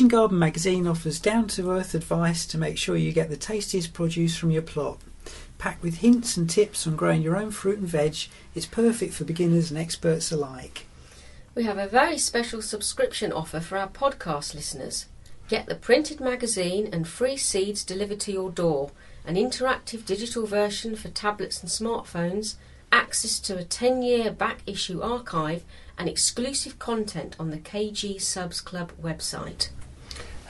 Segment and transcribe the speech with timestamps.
[0.00, 3.92] Kitchen Garden magazine offers down to earth advice to make sure you get the tastiest
[3.92, 4.98] produce from your plot.
[5.58, 8.16] Packed with hints and tips on growing your own fruit and veg,
[8.54, 10.86] it's perfect for beginners and experts alike.
[11.54, 15.04] We have a very special subscription offer for our podcast listeners.
[15.48, 18.92] Get the printed magazine and free seeds delivered to your door,
[19.26, 22.54] an interactive digital version for tablets and smartphones,
[22.90, 25.62] access to a 10 year back issue archive,
[25.98, 29.68] and exclusive content on the KG Subs Club website.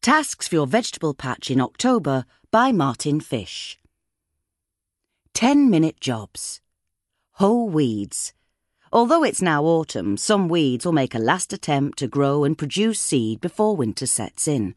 [0.02, 3.78] Tasks for your vegetable patch in October by Martin Fish.
[5.34, 6.60] 10 minute jobs.
[7.32, 8.32] Hoe weeds.
[8.94, 13.00] Although it's now autumn, some weeds will make a last attempt to grow and produce
[13.00, 14.76] seed before winter sets in.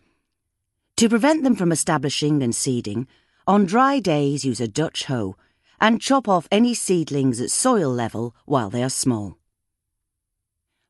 [0.95, 3.07] To prevent them from establishing and seeding,
[3.45, 5.37] on dry days use a Dutch hoe
[5.79, 9.37] and chop off any seedlings at soil level while they are small.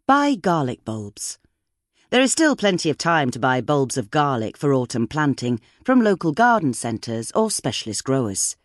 [0.05, 1.37] Buy garlic bulbs.
[2.11, 5.99] There is still plenty of time to buy bulbs of garlic for autumn planting from
[5.99, 8.55] local garden centres or specialist growers.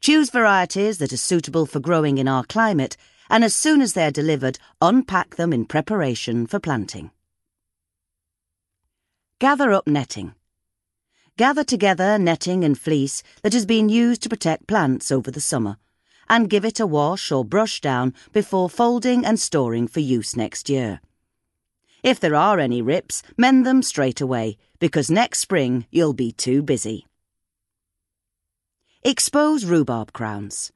[0.00, 2.96] Choose varieties that are suitable for growing in our climate
[3.30, 7.10] and as soon as they are delivered, unpack them in preparation for planting.
[9.38, 10.34] Gather up netting.
[11.36, 15.76] Gather together netting and fleece that has been used to protect plants over the summer,
[16.28, 20.68] and give it a wash or brush down before folding and storing for use next
[20.68, 21.00] year.
[22.02, 26.62] If there are any rips, mend them straight away, because next spring you'll be too
[26.62, 27.06] busy.
[29.04, 30.72] Expose rhubarb crowns.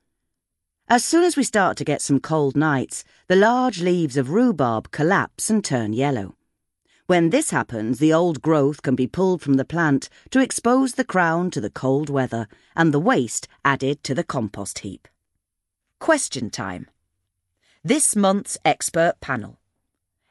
[0.88, 4.90] As soon as we start to get some cold nights, the large leaves of rhubarb
[4.90, 6.34] collapse and turn yellow.
[7.06, 11.04] When this happens, the old growth can be pulled from the plant to expose the
[11.04, 15.08] crown to the cold weather and the waste added to the compost heap.
[15.98, 16.88] Question time.
[17.84, 19.58] This month's expert panel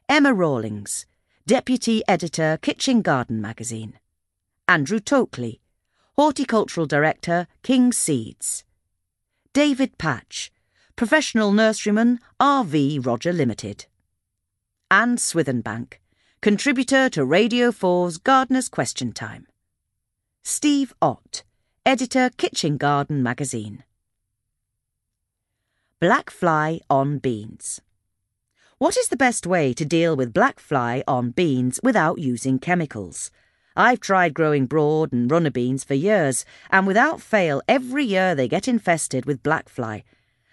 [0.07, 1.05] Emma Rawlings,
[1.45, 3.99] Deputy Editor, Kitchen Garden Magazine,
[4.67, 5.59] Andrew Tokley,
[6.15, 8.63] Horticultural Director, King Seeds.
[9.53, 10.49] David Patch,
[10.95, 13.85] Professional Nurseryman, RV Roger Limited.
[14.89, 15.95] Anne Swithenbank,
[16.41, 19.47] Contributor to Radio 4's Gardener's Question Time.
[20.41, 21.43] Steve Ott,
[21.85, 23.83] Editor, Kitchen Garden Magazine.
[25.99, 27.81] Black fly on beans.
[28.77, 33.31] What is the best way to deal with black fly on beans without using chemicals?
[33.75, 38.47] I've tried growing broad and runner beans for years, and without fail, every year they
[38.47, 40.03] get infested with black fly.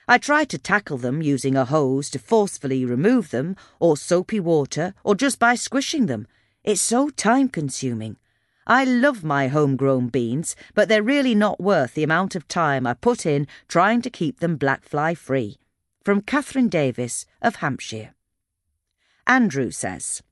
[0.06, 4.94] I try to tackle them using a hose to forcefully remove them, or soapy water,
[5.04, 6.26] or just by squishing them.
[6.64, 8.16] It's so time consuming.
[8.66, 12.94] I love my homegrown beans, but they're really not worth the amount of time I
[12.94, 15.56] put in trying to keep them black fly free.
[16.04, 18.14] From Catherine Davis of Hampshire.
[19.26, 20.22] Andrew says,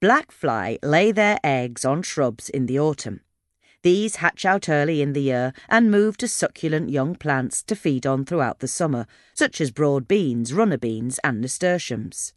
[0.00, 3.20] Black fly lay their eggs on shrubs in the autumn.
[3.82, 8.06] These hatch out early in the year and move to succulent young plants to feed
[8.06, 12.32] on throughout the summer, such as broad beans, runner beans, and nasturtiums.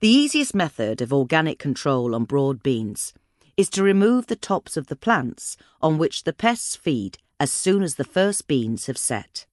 [0.00, 3.12] The easiest method of organic control on broad beans
[3.58, 7.82] is to remove the tops of the plants on which the pests feed as soon
[7.82, 9.46] as the first beans have set.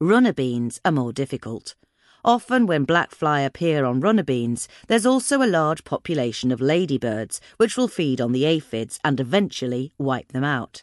[0.00, 1.74] Runner beans are more difficult.
[2.24, 7.40] Often, when black fly appear on runner beans, there's also a large population of ladybirds
[7.56, 10.82] which will feed on the aphids and eventually wipe them out.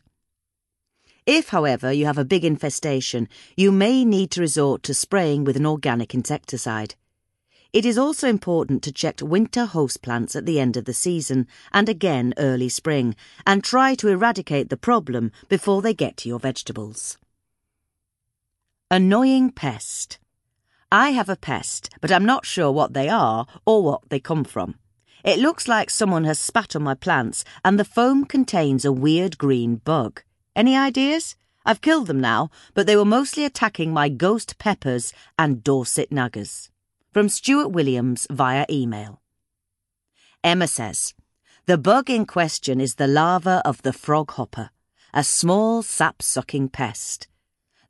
[1.26, 3.28] If, however, you have a big infestation,
[3.58, 6.96] you may need to resort to spraying with an organic insecticide.
[7.74, 11.48] It is also important to check winter host plants at the end of the season
[11.74, 13.16] and again early spring,
[13.46, 17.18] and try to eradicate the problem before they get to your vegetables.
[18.90, 20.20] Annoying pest.
[20.92, 24.44] I have a pest, but I'm not sure what they are or what they come
[24.44, 24.76] from.
[25.24, 29.38] It looks like someone has spat on my plants, and the foam contains a weird
[29.40, 30.22] green bug.
[30.56, 31.36] Any ideas?
[31.66, 36.70] I've killed them now, but they were mostly attacking my ghost peppers and Dorset Nagas.
[37.12, 39.22] From Stuart Williams via email.
[40.44, 41.16] Emma says,
[41.66, 44.70] The bug in question is the larva of the froghopper,
[45.12, 47.28] a small sap sucking pest.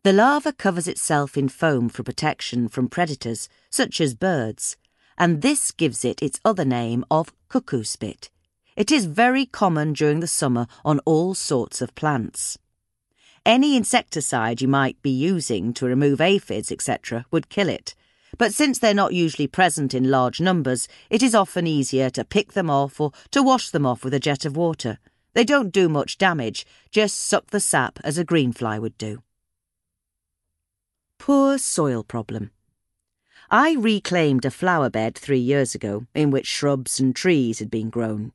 [0.06, 4.78] The larva covers itself in foam for protection from predators, such as birds,
[5.18, 8.30] and this gives it its other name of cuckoo spit.
[8.75, 12.60] It is very common during the summer on all sorts of plants.
[13.48, 17.96] Any insecticide you might be using to remove aphids, etc., would kill it.
[18.38, 22.54] But since they're not usually present in large numbers, it is often easier to pick
[22.54, 25.00] them off or to wash them off with a jet of water.
[25.34, 29.24] They don't do much damage, just suck the sap as a greenfly would do.
[31.17, 32.51] Poor soil problem.
[33.50, 37.89] I reclaimed a flower bed three years ago in which shrubs and trees had been
[37.89, 38.31] grown.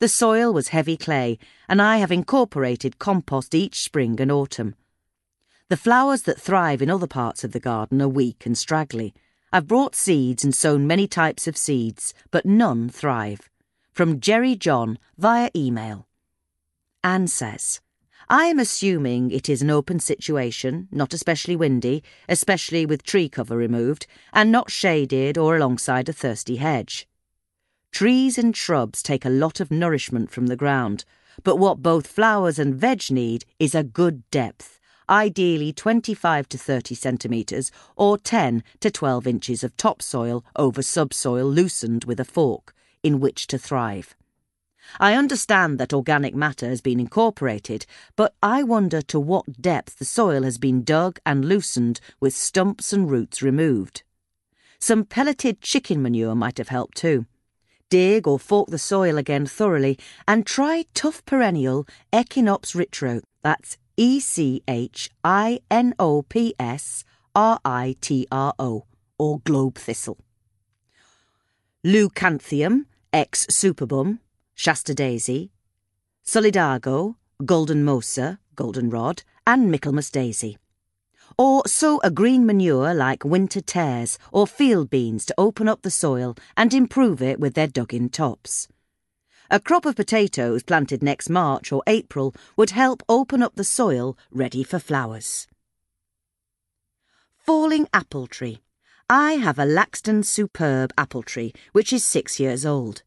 [0.00, 1.38] The soil was heavy clay,
[1.68, 4.74] and I have incorporated compost each spring and autumn.
[5.68, 9.12] The flowers that thrive in other parts of the garden are weak and straggly.
[9.52, 13.50] I've brought seeds and sown many types of seeds, but none thrive.
[13.92, 16.06] From Jerry John via email.
[17.02, 17.80] Anne says,
[18.30, 23.56] I am assuming it is an open situation, not especially windy, especially with tree cover
[23.56, 27.08] removed, and not shaded or alongside a thirsty hedge.
[27.90, 31.06] Trees and shrubs take a lot of nourishment from the ground,
[31.42, 34.78] but what both flowers and veg need is a good depth,
[35.08, 42.04] ideally 25 to 30 centimetres or 10 to 12 inches of topsoil over subsoil loosened
[42.04, 44.14] with a fork, in which to thrive.
[44.98, 47.86] I understand that organic matter has been incorporated,
[48.16, 52.92] but I wonder to what depth the soil has been dug and loosened with stumps
[52.92, 54.02] and roots removed.
[54.80, 57.26] Some pelleted chicken manure might have helped too.
[57.90, 63.22] Dig or fork the soil again thoroughly and try tough perennial Echinops ritro.
[63.42, 67.04] That's E C H I N O P S
[67.34, 68.84] R I T R O
[69.18, 70.18] or globe thistle.
[71.84, 74.18] Leucanthemum ex superbum
[74.58, 75.52] Shasta daisy,
[76.26, 77.14] solidago,
[77.44, 80.58] Goldenmosa, goldenrod, and Michaelmas daisy.
[81.38, 85.92] Or sow a green manure like winter tares or field beans to open up the
[85.92, 88.66] soil and improve it with their dug in tops.
[89.48, 94.18] A crop of potatoes planted next March or April would help open up the soil
[94.32, 95.46] ready for flowers.
[97.46, 98.60] Falling apple tree.
[99.08, 103.04] I have a Laxton superb apple tree which is six years old.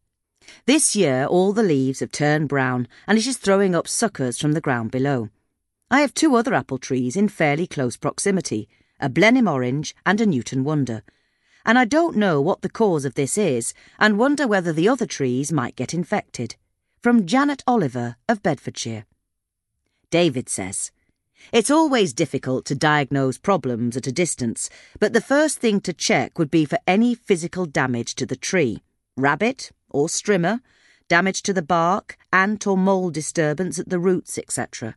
[0.65, 4.53] This year, all the leaves have turned brown and it is throwing up suckers from
[4.53, 5.29] the ground below.
[5.89, 8.69] I have two other apple trees in fairly close proximity
[9.01, 11.03] a Blenheim Orange and a Newton Wonder.
[11.65, 15.05] And I don't know what the cause of this is and wonder whether the other
[15.05, 16.55] trees might get infected.
[17.01, 19.05] From Janet Oliver of Bedfordshire.
[20.11, 20.91] David says,
[21.51, 24.69] It's always difficult to diagnose problems at a distance,
[24.99, 28.83] but the first thing to check would be for any physical damage to the tree
[29.17, 30.61] rabbit, or strimmer,
[31.07, 34.95] damage to the bark, ant or mole disturbance at the roots, etc.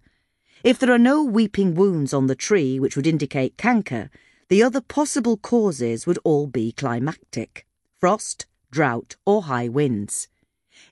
[0.63, 4.11] If there are no weeping wounds on the tree which would indicate canker,
[4.49, 7.67] the other possible causes would all be climactic
[7.99, 10.29] frost, drought, or high winds.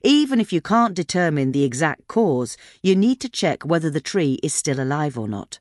[0.03, 4.39] Even if you can't determine the exact cause, you need to check whether the tree
[4.41, 5.59] is still alive or not.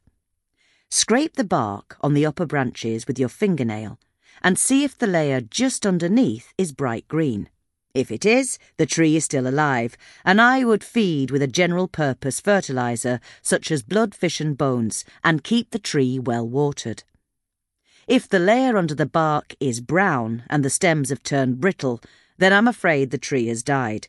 [0.89, 3.99] Scrape the bark on the upper branches with your fingernail
[4.43, 7.49] and see if the layer just underneath is bright green.
[7.95, 11.89] If it is, the tree is still alive, and I would feed with a general
[11.89, 17.05] purpose fertiliser such as blood, fish, and bones, and keep the tree well watered.
[18.09, 22.01] If the layer under the bark is brown and the stems have turned brittle,
[22.39, 24.09] then I'm afraid the tree has died.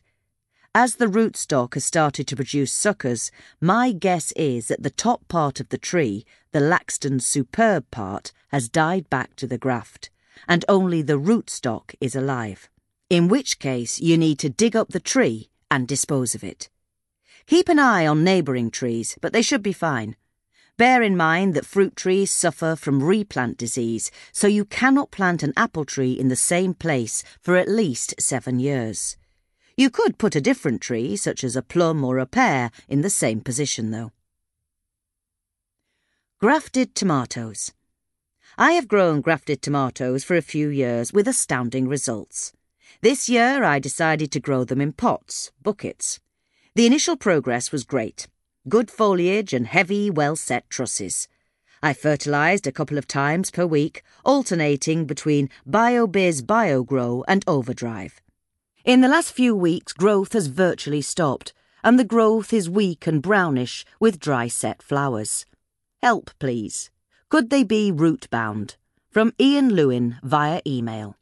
[0.74, 5.60] As the rootstock has started to produce suckers, my guess is that the top part
[5.60, 10.08] of the tree, the Laxton superb part, has died back to the graft,
[10.48, 12.70] and only the rootstock is alive
[13.10, 16.70] in which case you need to dig up the tree and dispose of it.
[17.46, 20.16] Keep an eye on neighbouring trees, but they should be fine.
[20.76, 25.52] Bear in mind that fruit trees suffer from replant disease, so you cannot plant an
[25.56, 29.16] apple tree in the same place for at least seven years.
[29.76, 33.10] You could put a different tree, such as a plum or a pear, in the
[33.10, 34.10] same position, though.
[36.40, 37.72] Grafted tomatoes.
[38.58, 42.52] I have grown grafted tomatoes for a few years with astounding results.
[43.04, 46.20] This year I decided to grow them in pots, buckets.
[46.74, 48.28] The initial progress was great.
[48.66, 51.28] Good foliage and heavy, well set trusses.
[51.82, 58.22] I fertilised a couple of times per week, alternating between BioBizz BioGrow and Overdrive.
[58.86, 63.20] In the last few weeks, growth has virtually stopped, and the growth is weak and
[63.20, 65.44] brownish with dry set flowers.
[66.02, 66.90] Help, please.
[67.28, 68.76] Could they be root bound?
[69.10, 71.18] From Ian Lewin via email.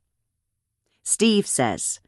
[1.04, 2.00] Steve says,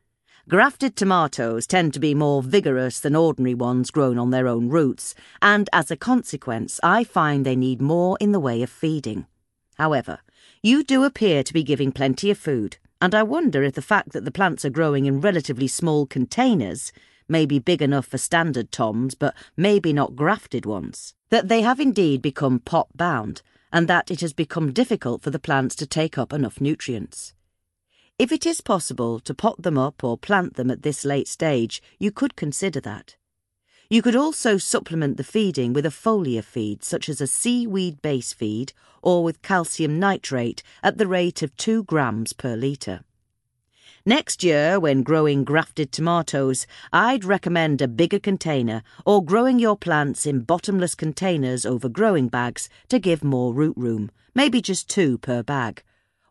[0.48, 5.14] Grafted tomatoes tend to be more vigorous than ordinary ones grown on their own roots,
[5.40, 9.26] and as a consequence, I find they need more in the way of feeding.
[9.76, 10.18] However,
[10.62, 14.12] you do appear to be giving plenty of food, and I wonder if the fact
[14.12, 16.92] that the plants are growing in relatively small containers,
[17.26, 22.22] maybe big enough for standard toms, but maybe not grafted ones, that they have indeed
[22.22, 26.32] become pot bound and that it has become difficult for the plants to take up
[26.32, 27.34] enough nutrients.
[28.16, 31.82] If it is possible to pot them up or plant them at this late stage,
[31.98, 33.16] you could consider that.
[33.90, 38.32] You could also supplement the feeding with a foliar feed, such as a seaweed base
[38.32, 43.00] feed, or with calcium nitrate at the rate of 2 grams per litre.
[44.06, 50.24] Next year, when growing grafted tomatoes, I'd recommend a bigger container or growing your plants
[50.24, 55.42] in bottomless containers over growing bags to give more root room, maybe just two per
[55.42, 55.82] bag.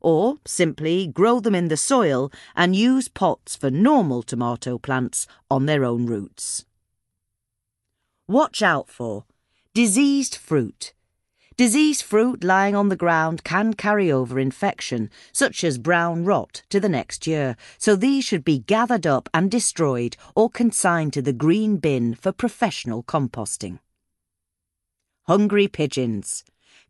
[0.03, 5.65] Or simply grow them in the soil and use pots for normal tomato plants on
[5.65, 6.65] their own roots.
[8.27, 9.23] Watch out for
[9.73, 10.93] diseased fruit.
[11.55, 16.79] Diseased fruit lying on the ground can carry over infection, such as brown rot, to
[16.79, 21.31] the next year, so these should be gathered up and destroyed or consigned to the
[21.31, 23.79] green bin for professional composting.
[25.27, 26.43] Hungry pigeons.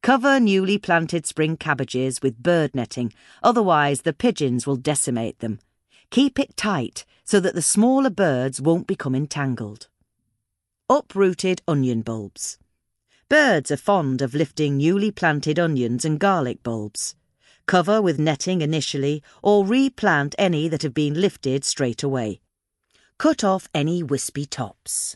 [0.03, 5.61] Cover newly planted spring cabbages with bird netting, otherwise, the pigeons will decimate them.
[6.09, 9.87] Keep it tight so that the smaller birds won't become entangled.
[10.89, 12.57] Uprooted onion bulbs.
[13.29, 17.15] Birds are fond of lifting newly planted onions and garlic bulbs.
[17.65, 22.41] Cover with netting initially or replant any that have been lifted straight away.
[23.17, 25.15] Cut off any wispy tops.